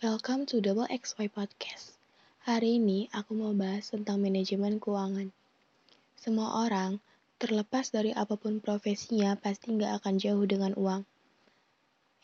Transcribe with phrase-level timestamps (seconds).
[0.00, 1.92] Welcome to Double XY Podcast.
[2.48, 5.28] Hari ini aku mau bahas tentang manajemen keuangan.
[6.16, 7.04] Semua orang,
[7.36, 11.04] terlepas dari apa pun profesinya, pasti nggak akan jauh dengan uang.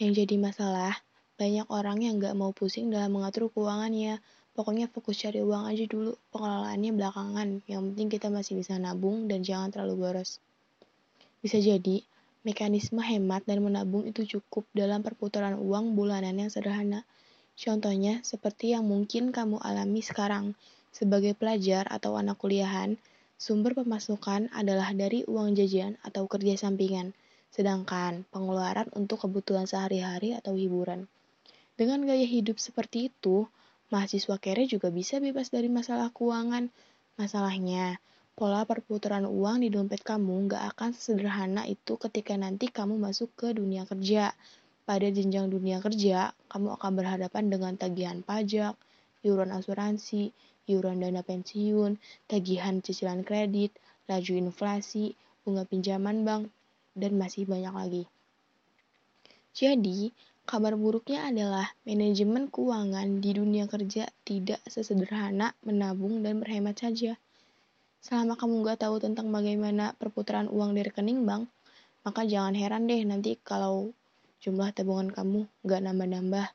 [0.00, 1.04] Yang jadi masalah,
[1.36, 4.24] banyak orang yang nggak mau pusing dalam mengatur keuangannya.
[4.56, 7.60] Pokoknya fokus cari uang aja dulu, pengelolaannya belakangan.
[7.68, 10.40] Yang penting kita masih bisa nabung dan jangan terlalu boros.
[11.44, 12.00] Bisa jadi,
[12.40, 17.04] mekanisme hemat dan menabung itu cukup dalam perputaran uang bulanan yang sederhana.
[17.56, 20.52] Contohnya, seperti yang mungkin kamu alami sekarang.
[20.92, 23.00] Sebagai pelajar atau anak kuliahan,
[23.40, 27.16] sumber pemasukan adalah dari uang jajan atau kerja sampingan,
[27.48, 31.08] sedangkan pengeluaran untuk kebutuhan sehari-hari atau hiburan.
[31.76, 33.48] Dengan gaya hidup seperti itu,
[33.92, 36.68] mahasiswa kere juga bisa bebas dari masalah keuangan.
[37.16, 38.00] Masalahnya,
[38.36, 43.56] pola perputaran uang di dompet kamu nggak akan sesederhana itu ketika nanti kamu masuk ke
[43.56, 44.36] dunia kerja.
[44.86, 48.78] Pada jenjang dunia kerja, kamu akan berhadapan dengan tagihan pajak,
[49.26, 50.30] iuran asuransi,
[50.70, 51.98] iuran dana pensiun,
[52.30, 53.74] tagihan cicilan kredit,
[54.06, 56.54] laju inflasi, bunga pinjaman bank,
[56.94, 58.04] dan masih banyak lagi.
[59.50, 60.14] Jadi,
[60.46, 67.18] kabar buruknya adalah manajemen keuangan di dunia kerja tidak sesederhana menabung dan berhemat saja.
[67.98, 71.50] Selama kamu nggak tahu tentang bagaimana perputaran uang di rekening bank,
[72.06, 73.90] maka jangan heran deh nanti kalau
[74.46, 76.46] jumlah tabungan kamu nggak nambah-nambah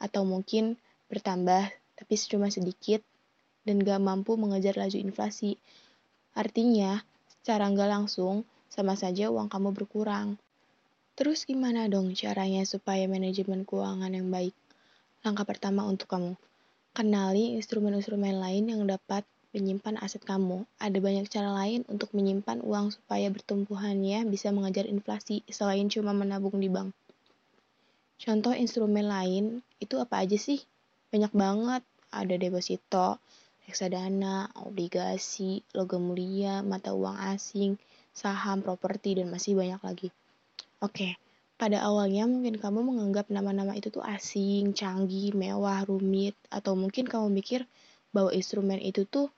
[0.00, 0.80] atau mungkin
[1.12, 3.04] bertambah tapi cuma sedikit
[3.68, 5.60] dan nggak mampu mengejar laju inflasi.
[6.32, 10.40] Artinya, secara nggak langsung, sama saja uang kamu berkurang.
[11.14, 14.56] Terus gimana dong caranya supaya manajemen keuangan yang baik?
[15.22, 16.34] Langkah pertama untuk kamu,
[16.96, 19.22] kenali instrumen-instrumen lain yang dapat
[19.54, 20.66] menyimpan aset kamu.
[20.82, 26.58] Ada banyak cara lain untuk menyimpan uang supaya pertumbuhannya bisa mengejar inflasi selain cuma menabung
[26.58, 26.90] di bank.
[28.18, 30.62] Contoh instrumen lain itu apa aja sih?
[31.10, 31.82] Banyak banget.
[32.14, 33.18] Ada deposito,
[33.66, 37.74] reksadana, obligasi, logam mulia, mata uang asing,
[38.14, 40.08] saham, properti, dan masih banyak lagi.
[40.78, 41.18] Oke,
[41.58, 47.34] pada awalnya mungkin kamu menganggap nama-nama itu tuh asing, canggih, mewah, rumit, atau mungkin kamu
[47.34, 47.66] mikir
[48.14, 49.32] bahwa instrumen itu tuh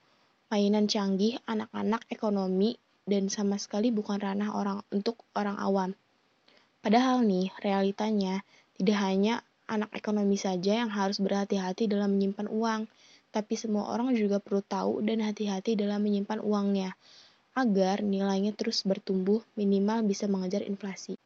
[0.52, 2.76] mainan canggih anak-anak ekonomi
[3.08, 5.90] dan sama sekali bukan ranah orang untuk orang awam.
[6.84, 8.44] Padahal nih, realitanya
[8.76, 12.86] tidak hanya anak ekonomi saja yang harus berhati-hati dalam menyimpan uang,
[13.34, 16.94] tapi semua orang juga perlu tahu dan hati-hati dalam menyimpan uangnya
[17.56, 21.16] agar nilainya terus bertumbuh minimal bisa mengejar inflasi.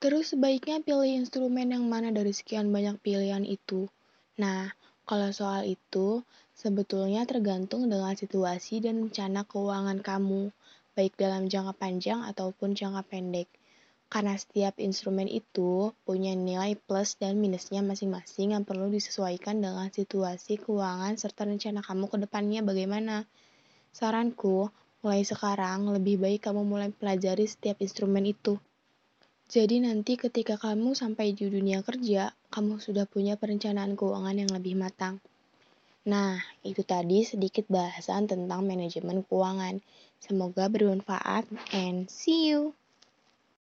[0.00, 3.90] Terus sebaiknya pilih instrumen yang mana dari sekian banyak pilihan itu.
[4.40, 4.72] Nah,
[5.04, 6.24] kalau soal itu,
[6.56, 10.54] sebetulnya tergantung dengan situasi dan rencana keuangan kamu,
[10.96, 13.48] baik dalam jangka panjang ataupun jangka pendek.
[14.08, 20.56] Karena setiap instrumen itu punya nilai plus dan minusnya masing-masing yang perlu disesuaikan dengan situasi
[20.56, 23.28] keuangan serta rencana kamu ke depannya bagaimana.
[23.92, 24.72] Saranku,
[25.04, 28.56] mulai sekarang lebih baik kamu mulai pelajari setiap instrumen itu.
[29.48, 34.76] Jadi nanti ketika kamu sampai di dunia kerja, kamu sudah punya perencanaan keuangan yang lebih
[34.76, 35.20] matang.
[36.08, 39.84] Nah, itu tadi sedikit bahasan tentang manajemen keuangan.
[40.20, 41.44] Semoga bermanfaat
[41.76, 42.72] and see you.